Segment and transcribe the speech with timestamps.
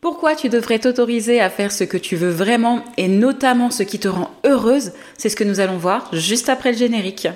[0.00, 3.98] Pourquoi tu devrais t'autoriser à faire ce que tu veux vraiment et notamment ce qui
[3.98, 7.28] te rend heureuse C'est ce que nous allons voir juste après le générique.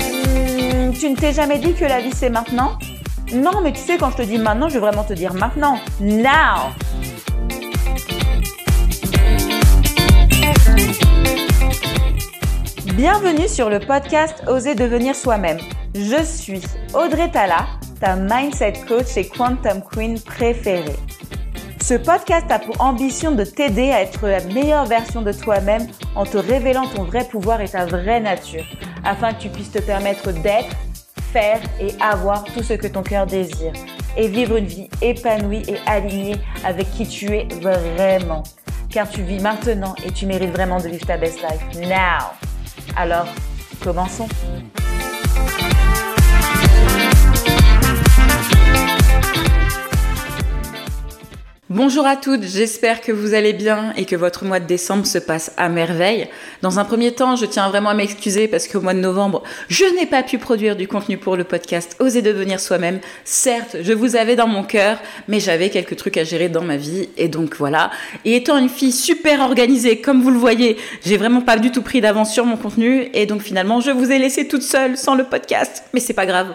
[0.00, 2.78] Hmm, tu ne t'es jamais dit que la vie c'est maintenant?
[3.34, 5.78] Non, mais tu sais, quand je te dis maintenant, je veux vraiment te dire maintenant.
[6.00, 6.72] Now
[12.84, 15.58] Bienvenue sur le podcast Oser devenir soi-même.
[15.94, 16.60] Je suis
[16.94, 17.68] Audrey Tala,
[18.00, 20.96] ta mindset coach et quantum queen préférée.
[21.80, 26.24] Ce podcast a pour ambition de t'aider à être la meilleure version de toi-même en
[26.24, 28.64] te révélant ton vrai pouvoir et ta vraie nature,
[29.04, 30.74] afin que tu puisses te permettre d'être,
[31.32, 33.74] faire et avoir tout ce que ton cœur désire,
[34.16, 38.42] et vivre une vie épanouie et alignée avec qui tu es vraiment.
[38.90, 42.51] Car tu vis maintenant et tu mérites vraiment de vivre ta best life now.
[42.96, 43.26] Alors,
[43.82, 44.28] commençons.
[51.74, 55.16] Bonjour à toutes, j'espère que vous allez bien et que votre mois de décembre se
[55.16, 56.28] passe à merveille.
[56.60, 59.86] Dans un premier temps, je tiens vraiment à m'excuser parce qu'au mois de novembre, je
[59.96, 63.00] n'ai pas pu produire du contenu pour le podcast Oser devenir soi-même.
[63.24, 66.76] Certes, je vous avais dans mon cœur, mais j'avais quelques trucs à gérer dans ma
[66.76, 67.90] vie et donc voilà.
[68.26, 71.80] Et étant une fille super organisée, comme vous le voyez, j'ai vraiment pas du tout
[71.80, 75.14] pris d'avance sur mon contenu et donc finalement, je vous ai laissé toute seule sans
[75.14, 75.84] le podcast.
[75.94, 76.48] Mais c'est pas grave.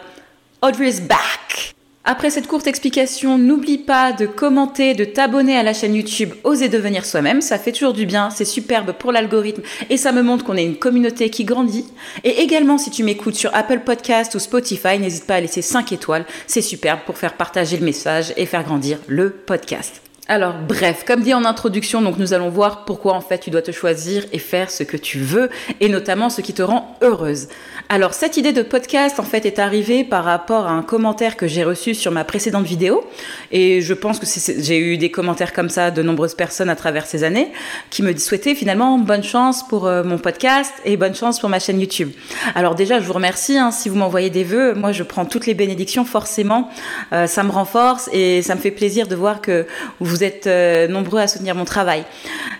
[0.61, 1.66] Audrey is back!
[2.09, 6.69] Après cette courte explication, n'oublie pas de commenter, de t'abonner à la chaîne YouTube Oser
[6.69, 7.41] devenir soi-même.
[7.41, 10.63] Ça fait toujours du bien, c'est superbe pour l'algorithme et ça me montre qu'on est
[10.63, 11.85] une communauté qui grandit.
[12.23, 15.91] Et également, si tu m'écoutes sur Apple Podcast ou Spotify, n'hésite pas à laisser 5
[15.91, 16.25] étoiles.
[16.47, 20.06] C'est superbe pour faire partager le message et faire grandir le podcast.
[20.29, 23.61] Alors bref, comme dit en introduction, donc nous allons voir pourquoi en fait tu dois
[23.61, 27.47] te choisir et faire ce que tu veux et notamment ce qui te rend heureuse.
[27.87, 31.47] Alors cette idée de podcast en fait est arrivée par rapport à un commentaire que
[31.47, 33.05] j'ai reçu sur ma précédente vidéo
[33.53, 37.05] et je pense que j'ai eu des commentaires comme ça de nombreuses personnes à travers
[37.05, 37.49] ces années
[37.89, 41.59] qui me souhaitaient finalement bonne chance pour euh, mon podcast et bonne chance pour ma
[41.59, 42.11] chaîne YouTube.
[42.53, 45.45] Alors déjà je vous remercie hein, si vous m'envoyez des vœux, moi je prends toutes
[45.45, 46.69] les bénédictions forcément,
[47.13, 49.65] euh, ça me renforce et ça me fait plaisir de voir que
[50.01, 52.03] vous vous êtes euh, nombreux à soutenir mon travail.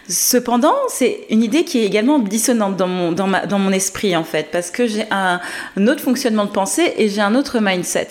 [0.07, 4.85] Cependant, c'est une idée qui est également dissonante dans mon, esprit, en fait, parce que
[4.85, 5.39] j'ai un,
[5.87, 8.09] autre fonctionnement de pensée et j'ai un autre mindset.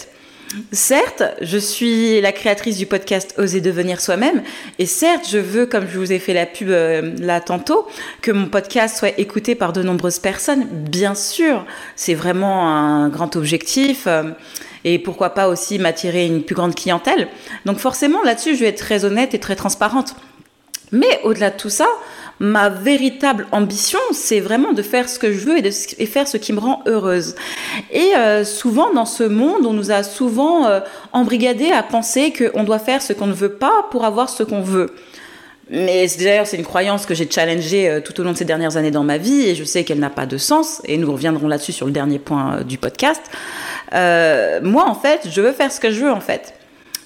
[0.72, 4.42] Certes, je suis la créatrice du podcast Oser devenir soi-même,
[4.78, 7.86] et certes, je veux, comme je vous ai fait la pub euh, là tantôt,
[8.22, 10.66] que mon podcast soit écouté par de nombreuses personnes.
[10.70, 11.64] Bien sûr,
[11.94, 14.04] c'est vraiment un grand objectif.
[14.06, 14.24] Euh,
[14.86, 17.26] et pourquoi pas aussi m'attirer une plus grande clientèle.
[17.64, 20.14] Donc forcément, là-dessus, je vais être très honnête et très transparente.
[20.92, 21.88] Mais au-delà de tout ça,
[22.38, 26.36] ma véritable ambition, c'est vraiment de faire ce que je veux et de faire ce
[26.36, 27.34] qui me rend heureuse.
[27.90, 30.78] Et euh, souvent, dans ce monde, on nous a souvent euh,
[31.12, 34.62] embrigadés à penser qu'on doit faire ce qu'on ne veut pas pour avoir ce qu'on
[34.62, 34.94] veut.
[35.68, 38.76] Mais d'ailleurs, c'est une croyance que j'ai challengée euh, tout au long de ces dernières
[38.76, 40.80] années dans ma vie et je sais qu'elle n'a pas de sens.
[40.84, 43.22] Et nous reviendrons là-dessus sur le dernier point euh, du podcast.
[43.92, 46.54] Euh, moi, en fait, je veux faire ce que je veux, en fait.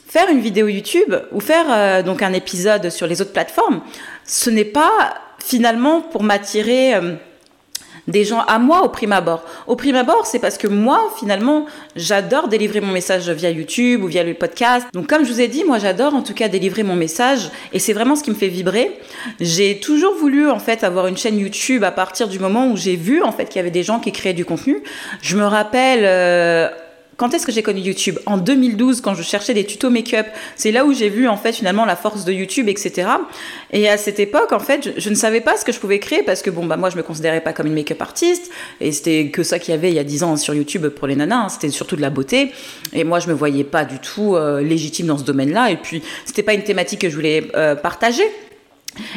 [0.07, 3.81] Faire une vidéo YouTube ou faire donc un épisode sur les autres plateformes,
[4.27, 6.95] ce n'est pas finalement pour m'attirer
[8.11, 9.45] des gens à moi au prime abord.
[9.67, 11.67] Au prime abord, c'est parce que moi, finalement,
[11.97, 14.87] j'adore délivrer mon message via YouTube ou via le podcast.
[14.93, 17.79] Donc, comme je vous ai dit, moi, j'adore en tout cas délivrer mon message et
[17.79, 18.99] c'est vraiment ce qui me fait vibrer.
[19.41, 22.97] J'ai toujours voulu, en fait, avoir une chaîne YouTube à partir du moment où j'ai
[22.97, 24.83] vu, en fait, qu'il y avait des gens qui créaient du contenu.
[25.23, 26.69] Je me rappelle, euh,
[27.21, 28.19] quand est-ce que j'ai connu YouTube?
[28.25, 30.27] En 2012, quand je cherchais des tutos make-up.
[30.57, 33.09] C'est là où j'ai vu en fait finalement la force de YouTube, etc.
[33.75, 36.23] Et à cette époque, en fait, je, ne savais pas ce que je pouvais créer
[36.23, 39.29] parce que bon, bah moi, je me considérais pas comme une make-up artiste et c'était
[39.29, 41.37] que ça qu'il y avait il y a 10 ans sur YouTube pour les nanas.
[41.37, 41.49] Hein.
[41.51, 42.53] C'était surtout de la beauté
[42.95, 45.73] et moi, je me voyais pas du tout euh, légitime dans ce domaine-là.
[45.73, 48.25] Et puis, c'était pas une thématique que je voulais euh, partager.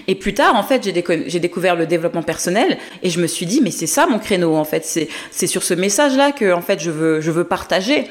[0.07, 3.61] Et plus tard, en fait, j'ai découvert le développement personnel et je me suis dit,
[3.61, 4.85] mais c'est ça mon créneau, en fait.
[5.31, 8.05] C'est sur ce message-là que, en fait, je veux, partager.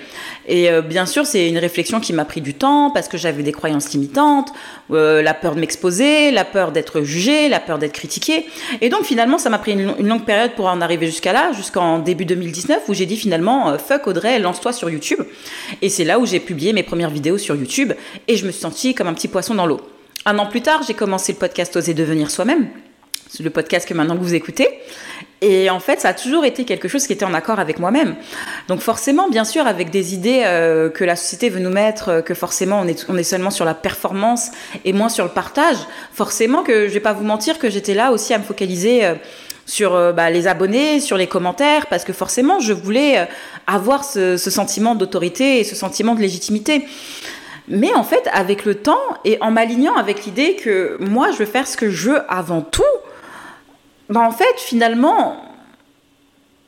[0.46, 3.42] Et euh, bien sûr, c'est une réflexion qui m'a pris du temps parce que j'avais
[3.42, 4.52] des croyances limitantes,
[4.90, 8.46] euh, la peur de m'exposer, la peur d'être jugée, la peur d'être critiquée.
[8.80, 11.98] Et donc, finalement, ça m'a pris une, longue période pour en arriver jusqu'à là, jusqu'en
[12.00, 15.20] début 2019, où j'ai dit finalement, euh, fuck Audrey, lance-toi sur YouTube.
[15.80, 17.92] Et c'est là où j'ai publié mes premières vidéos sur YouTube
[18.28, 19.80] et je me suis sentie comme un petit poisson dans l'eau.
[20.24, 22.68] Un an plus tard, j'ai commencé le podcast Oser devenir soi-même.
[23.28, 24.68] C'est le podcast que maintenant vous écoutez.
[25.40, 28.14] Et en fait, ça a toujours été quelque chose qui était en accord avec moi-même.
[28.68, 32.20] Donc forcément, bien sûr, avec des idées euh, que la société veut nous mettre, euh,
[32.20, 34.52] que forcément on est, on est seulement sur la performance
[34.84, 35.78] et moins sur le partage,
[36.12, 39.14] forcément que je vais pas vous mentir que j'étais là aussi à me focaliser euh,
[39.66, 43.28] sur bah, les abonnés, sur les commentaires, parce que forcément, je voulais
[43.68, 46.84] avoir ce, sentiment d'autorité et ce sentiment de légitimité.
[47.72, 51.46] Mais en fait, avec le temps et en m'alignant avec l'idée que moi, je veux
[51.46, 52.82] faire ce que je veux avant tout,
[54.10, 55.42] bah en fait, finalement,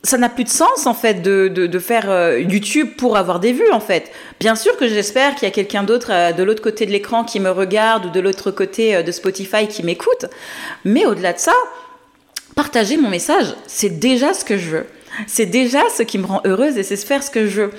[0.02, 3.52] ça n'a plus de sens en fait de, de, faire euh, YouTube pour avoir des
[3.52, 4.12] vues en fait.
[4.40, 7.38] Bien sûr que j'espère qu'il y a quelqu'un d'autre de l'autre côté de l'écran qui
[7.38, 10.24] me regarde ou de l'autre côté de Spotify qui m'écoute,
[10.86, 11.54] mais au-delà de ça,
[12.56, 14.86] partager mon message, c'est déjà ce que je veux.
[15.26, 17.70] C'est déjà ce qui me rend heureuse et c'est faire ce que je veux.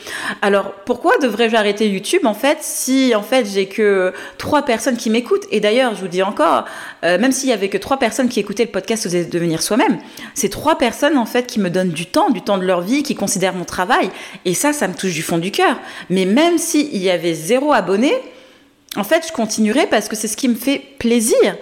[0.42, 5.10] Alors pourquoi devrais-je arrêter YouTube en fait si en fait j'ai que trois personnes qui
[5.10, 5.46] m'écoutent?
[5.52, 6.66] Et d'ailleurs, je vous dis encore,
[7.04, 10.00] euh, même s'il y avait que trois personnes qui écoutaient le podcast Oser devenir soi-même,
[10.34, 13.04] c'est trois personnes en fait qui me donnent du temps, du temps de leur vie,
[13.04, 14.10] qui considèrent mon travail.
[14.46, 15.80] Et ça, ça me touche du fond du cœur.
[16.10, 18.14] Mais même s'il y avait zéro abonné,
[18.96, 21.58] en fait, je continuerai parce que c'est ce qui me fait plaisir.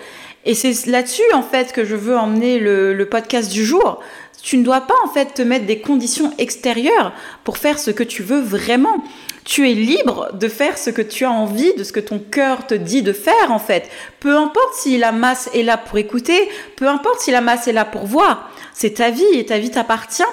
[0.46, 4.02] Et c'est là-dessus, en fait, que je veux emmener le, podcast du jour.
[4.44, 7.14] Tu ne dois pas, en fait, te mettre des conditions extérieures
[7.46, 9.02] pour faire ce que tu veux vraiment.
[9.46, 12.68] Tu es libre de faire ce que tu as envie, de ce que ton cœur
[12.68, 13.90] te dit de faire, en fait.
[14.20, 17.74] Peu importe si la masse est là pour écouter, peu importe si la masse est
[17.74, 18.52] là pour voir.
[18.74, 20.24] C'est ta vie et ta vie t'appartient.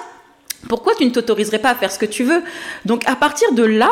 [0.67, 2.43] Pourquoi tu ne t'autoriserais pas à faire ce que tu veux?
[2.83, 3.91] Donc, à partir de là,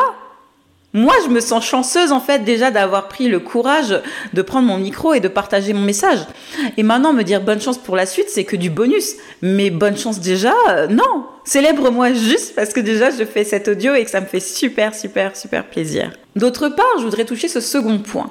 [0.92, 4.00] moi, je me sens chanceuse en fait déjà d'avoir pris le courage
[4.32, 6.18] de prendre mon micro et de partager mon message.
[6.76, 9.14] Et maintenant, me dire bonne chance pour la suite, c'est que du bonus.
[9.40, 11.26] Mais bonne chance déjà, euh, non.
[11.44, 14.94] Célèbre-moi juste parce que déjà, je fais cet audio et que ça me fait super,
[14.94, 16.12] super, super plaisir.
[16.34, 18.30] D'autre part, je voudrais toucher ce second point.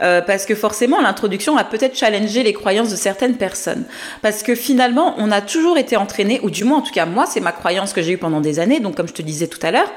[0.00, 3.84] Euh, parce que forcément l'introduction a peut-être challengé les croyances de certaines personnes.
[4.22, 7.26] Parce que finalement, on a toujours été entraîné, ou du moins en tout cas moi,
[7.26, 9.60] c'est ma croyance que j'ai eue pendant des années, donc comme je te disais tout
[9.62, 9.90] à l'heure,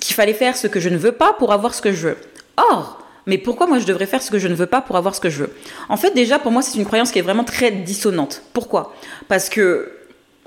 [0.00, 2.16] qu'il fallait faire ce que je ne veux pas pour avoir ce que je veux.
[2.56, 5.14] Or, mais pourquoi moi je devrais faire ce que je ne veux pas pour avoir
[5.14, 5.54] ce que je veux
[5.88, 8.42] En fait, déjà, pour moi, c'est une croyance qui est vraiment très dissonante.
[8.52, 8.94] Pourquoi
[9.28, 9.92] Parce que,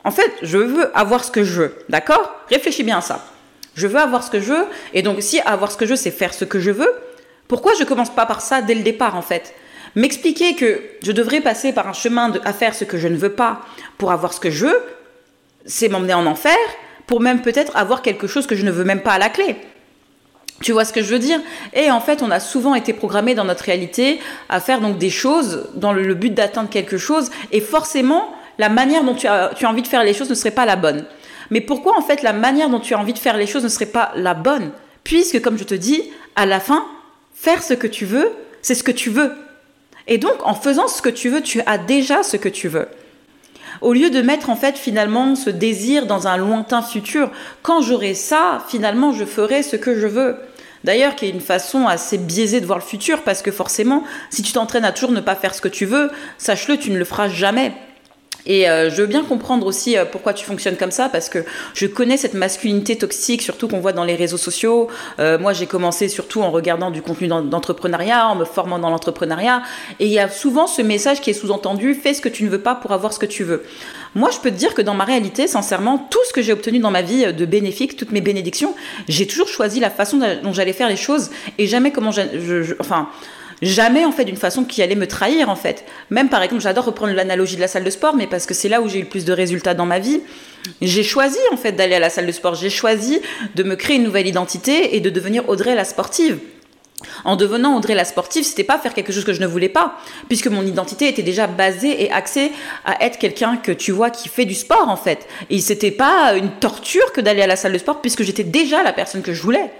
[0.03, 1.75] en fait, je veux avoir ce que je veux.
[1.89, 3.25] D'accord Réfléchis bien à ça.
[3.75, 5.95] Je veux avoir ce que je veux, et donc si avoir ce que je veux,
[5.95, 6.91] c'est faire ce que je veux,
[7.47, 9.53] pourquoi je commence pas par ça dès le départ, en fait
[9.95, 13.17] M'expliquer que je devrais passer par un chemin de, à faire ce que je ne
[13.17, 13.61] veux pas
[13.97, 14.83] pour avoir ce que je veux,
[15.65, 16.55] c'est m'emmener en enfer,
[17.09, 19.55] pour même peut-être avoir quelque chose que je ne veux même pas à la clé.
[20.61, 21.41] Tu vois ce que je veux dire?
[21.73, 25.09] Et en fait, on a souvent été programmé dans notre réalité à faire donc des
[25.09, 28.29] choses dans le, but d'atteindre quelque chose, et forcément,
[28.59, 30.67] la manière dont tu as, tu as envie de faire les choses ne serait pas
[30.67, 31.03] la bonne.
[31.49, 33.69] Mais pourquoi en fait la manière dont tu as envie de faire les choses ne
[33.69, 34.69] serait pas la bonne?
[35.03, 36.03] Puisque, comme je te dis,
[36.35, 36.85] à la fin,
[37.33, 38.29] faire ce que tu veux,
[38.61, 39.31] c'est ce que tu veux.
[40.05, 42.87] Et donc, en faisant ce que tu veux, tu as déjà ce que tu veux.
[43.81, 47.31] Au lieu de mettre en fait finalement ce désir dans un lointain futur,
[47.61, 50.37] quand j'aurai ça, finalement je ferai ce que je veux.
[50.83, 54.43] D'ailleurs, qui est une façon assez biaisée de voir le futur, parce que forcément, si
[54.43, 57.03] tu t'entraînes à toujours ne pas faire ce que tu veux, sache-le, tu ne le
[57.03, 57.73] feras jamais.
[58.49, 61.45] Et euh, je veux bien comprendre aussi euh, pourquoi tu fonctionnes comme ça, parce que
[61.75, 64.87] je connais cette masculinité toxique, surtout qu'on voit dans les réseaux sociaux.
[65.19, 69.61] Euh, moi, j'ai commencé surtout en regardant du contenu d'entrepreneuriat, en me formant dans l'entrepreneuriat.
[69.99, 72.49] Et il y a souvent ce message qui est sous-entendu, fais ce que tu ne
[72.49, 73.63] veux pas pour avoir ce que tu veux.
[74.15, 76.79] Moi, je peux te dire que dans ma réalité, sincèrement, tout ce que j'ai obtenu
[76.79, 78.73] dans ma vie de bénéfique, toutes mes bénédictions,
[79.07, 81.29] j'ai toujours choisi la façon dont j'allais faire les choses
[81.59, 82.21] et jamais comment je,
[82.63, 83.09] je enfin,
[83.61, 85.85] jamais en fait d'une façon qui allait me trahir en fait.
[86.09, 88.69] Même par exemple, j'adore reprendre l'analogie de la salle de sport, mais parce que c'est
[88.69, 90.21] là où j'ai eu le plus de résultats dans ma vie.
[90.81, 92.55] J'ai choisi en fait d'aller à la salle de sport.
[92.55, 93.21] J'ai choisi
[93.55, 96.39] de me créer une nouvelle identité et de devenir Audrey la sportive.
[97.23, 99.97] En devenant Audrey la sportive, c'était pas faire quelque chose que je ne voulais pas,
[100.27, 102.51] puisque mon identité était déjà basée et axée
[102.83, 105.27] à être quelqu'un que tu vois qui fait du sport en fait.
[105.49, 108.83] Et c'était pas une torture que d'aller à la salle de sport, puisque j'étais déjà
[108.83, 109.71] la personne que je voulais.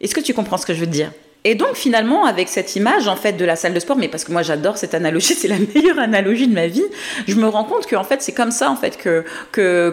[0.00, 1.10] Est-ce que tu comprends ce que je veux dire?
[1.44, 4.24] Et donc finalement, avec cette image en fait de la salle de sport, mais parce
[4.24, 6.84] que moi j'adore cette analogie, c'est la meilleure analogie de ma vie,
[7.26, 9.24] je me rends compte qu'en fait c'est comme ça en fait que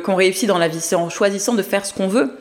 [0.04, 2.32] qu'on réussit dans la vie, c'est en choisissant de faire ce qu'on veut.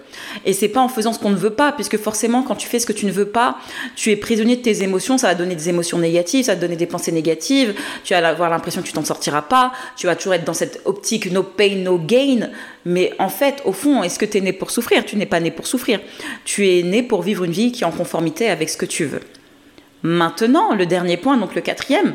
[0.45, 2.79] Et c'est pas en faisant ce qu'on ne veut pas, puisque forcément, quand tu fais
[2.79, 3.59] ce que tu ne veux pas,
[3.97, 6.77] tu es prisonnier de tes émotions, ça va donner des émotions négatives, ça va donner
[6.77, 10.35] des pensées négatives, tu vas avoir l'impression que tu t'en sortiras pas, tu vas toujours
[10.35, 12.51] être dans cette optique no pain, no gain.
[12.85, 15.05] Mais en fait, au fond, est-ce que tu es né pour souffrir?
[15.05, 16.01] Tu n'es pas né pour souffrir.
[16.45, 19.05] Tu es né pour vivre une vie qui est en conformité avec ce que tu
[19.05, 19.21] veux.
[20.03, 22.15] Maintenant, le dernier point, donc le quatrième,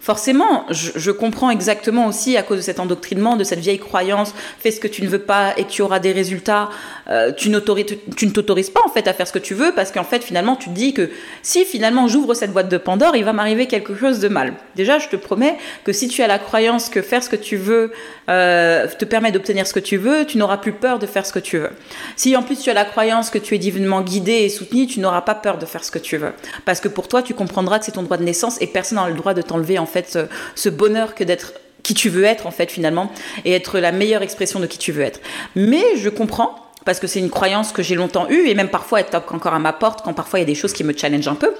[0.00, 4.70] forcément, je, comprends exactement aussi à cause de cet endoctrinement, de cette vieille croyance, fais
[4.70, 6.70] ce que tu ne veux pas et tu auras des résultats.
[7.08, 10.04] Euh, tu, ne t'autorises pas en fait à faire ce que tu veux parce qu'en
[10.04, 11.10] fait finalement tu te dis que
[11.42, 14.54] si finalement j'ouvre cette boîte de Pandore, il va m'arriver quelque chose de mal.
[14.76, 17.56] Déjà, je te promets que si tu as la croyance que faire ce que tu
[17.56, 17.92] veux
[18.28, 21.32] euh, te permet d'obtenir ce que tu veux, tu n'auras plus peur de faire ce
[21.32, 21.70] que tu veux.
[22.16, 25.00] Si en plus tu as la croyance que tu es divinement guidé et soutenu, tu
[25.00, 26.32] n'auras pas peur de faire ce que tu veux
[26.64, 29.08] parce que pour toi tu comprendras que c'est ton droit de naissance et personne n'a
[29.08, 30.18] le droit de t'enlever en fait
[30.54, 33.10] ce, bonheur que d'être qui tu veux être en fait finalement
[33.44, 35.20] et être la meilleure expression de qui tu veux être.
[35.56, 36.54] Mais je comprends
[36.84, 39.58] parce que c'est une croyance que j'ai longtemps eue et même parfois elle encore à
[39.58, 41.52] ma porte quand parfois il y a des choses qui me challengent un peu.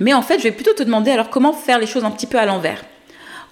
[0.00, 2.26] Mais en fait, je vais plutôt te demander alors comment faire les choses un petit
[2.26, 2.84] peu à l'envers.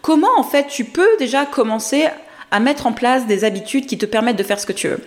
[0.00, 2.06] Comment en fait tu peux déjà commencer
[2.50, 5.00] à mettre en place des habitudes qui te permettent de faire ce que tu veux,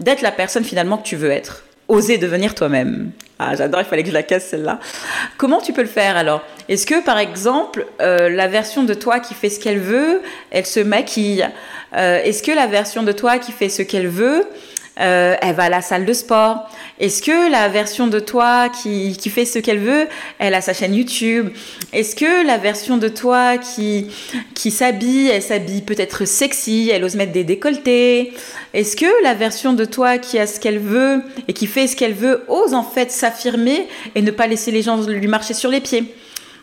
[0.00, 3.10] d'être la personne finalement que tu veux être, oser devenir toi-même.
[3.38, 4.78] Ah, j'adore, il fallait que je la casse celle-là.
[5.36, 6.42] Comment tu peux le faire alors?
[6.68, 10.64] Est-ce que par exemple, euh, la version de toi qui fait ce qu'elle veut, elle
[10.64, 11.48] se maquille?
[11.94, 14.46] Euh, Est-ce que la version de toi qui fait ce qu'elle veut,
[15.00, 16.68] euh, elle va à la salle de sport.
[17.00, 20.06] Est-ce que la version de toi qui, fait ce qu'elle veut,
[20.38, 21.48] elle a sa chaîne YouTube?
[21.92, 24.08] Est-ce que la version de toi qui,
[24.54, 28.32] qui s'habille, elle s'habille peut-être sexy, elle ose mettre des décolletés?
[28.74, 31.96] Est-ce que la version de toi qui a ce qu'elle veut et qui fait ce
[31.96, 35.70] qu'elle veut ose en fait s'affirmer et ne pas laisser les gens lui marcher sur
[35.70, 36.14] les pieds?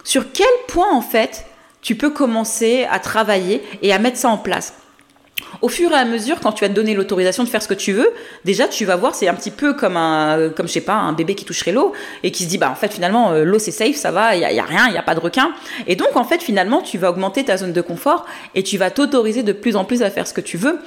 [0.03, 1.45] Sur quel point en fait
[1.81, 4.78] tu peux commencer à travailler et à mettre ça en place?
[5.61, 7.73] Au fur et à mesure, quand tu vas te donner l'autorisation de faire ce que
[7.73, 8.09] tu veux,
[8.45, 11.13] déjà tu vas voir, c'est un petit peu comme un, comme je sais pas, un
[11.13, 13.71] bébé qui toucherait l'eau et qui se dit bah en fait finalement euh, l'eau c'est
[13.71, 15.51] safe, ça va, il y, a rien, il y a pas de requin.
[15.87, 18.25] Et donc en fait finalement tu vas augmenter ta zone de confort
[18.55, 20.79] et tu vas t'autoriser de plus en plus à faire ce que tu veux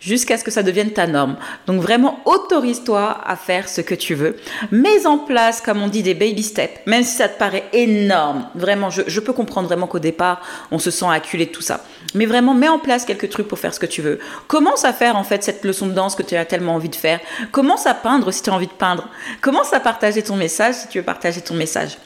[0.00, 1.36] jusqu'à ce que ça devienne ta norme.
[1.66, 4.36] Donc vraiment, autorise-toi à faire ce que tu veux.
[4.70, 8.48] Mets en place, comme on dit, des baby steps, même si ça te paraît énorme.
[8.54, 10.40] Vraiment, je, peux comprendre vraiment qu'au départ,
[10.70, 11.84] on se sent acculé de tout ça.
[12.14, 14.18] Mais vraiment, mets en place quelques trucs pour faire ce que tu veux.
[14.46, 16.96] Commence à faire en fait cette leçon de danse que tu as tellement envie de
[16.96, 17.20] faire.
[17.52, 19.08] Commence à peindre si tu as envie de peindre.
[19.40, 21.98] Commence à partager ton message si tu veux partager ton message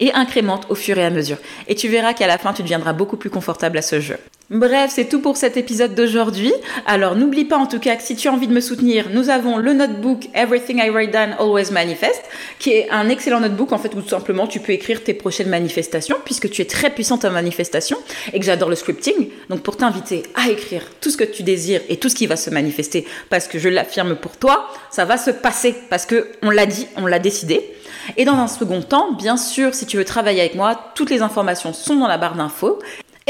[0.00, 1.36] et incrémente au fur et à mesure.
[1.68, 4.16] Et tu verras qu'à la fin, tu deviendras beaucoup plus confortable à ce jeu.
[4.50, 6.52] Bref, c'est tout pour cet épisode d'aujourd'hui.
[6.84, 9.30] Alors n'oublie pas en tout cas que si tu as envie de me soutenir, nous
[9.30, 12.20] avons le notebook Everything I Write Down Always Manifest,
[12.58, 15.48] qui est un excellent notebook en fait où tout simplement tu peux écrire tes prochaines
[15.48, 17.96] manifestations puisque tu es très puissante en manifestation
[18.32, 19.28] et que j'adore le scripting.
[19.50, 22.34] Donc pour t'inviter à écrire tout ce que tu désires et tout ce qui va
[22.34, 26.50] se manifester parce que je l'affirme pour toi, ça va se passer parce que on
[26.50, 27.72] l'a dit, on l'a décidé.
[28.16, 31.22] Et dans un second temps, bien sûr, si tu veux travailler avec moi, toutes les
[31.22, 32.80] informations sont dans la barre d'infos.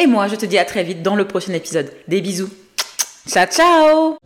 [0.01, 1.93] Et moi, je te dis à très vite dans le prochain épisode.
[2.09, 2.49] Des bisous.
[3.29, 4.17] Ciao, ciao